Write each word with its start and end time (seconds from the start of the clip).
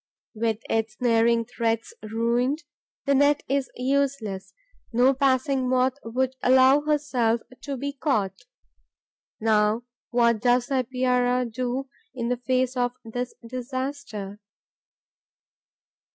With 0.33 0.61
its 0.67 0.95
snaring 0.95 1.45
threads 1.45 1.93
ruined, 2.01 2.63
the 3.05 3.13
net 3.13 3.43
is 3.47 3.69
useless; 3.75 4.51
no 4.91 5.13
passing 5.13 5.69
Moth 5.69 5.99
would 6.03 6.35
allow 6.41 6.81
herself 6.81 7.41
to 7.61 7.77
be 7.77 7.93
caught. 7.93 8.45
Now 9.39 9.83
what 10.09 10.39
does 10.41 10.65
the 10.65 10.79
Epeira 10.79 11.45
do 11.45 11.87
in 12.15 12.29
the 12.29 12.37
face 12.37 12.75
of 12.75 12.93
this 13.05 13.35
disaster? 13.45 14.39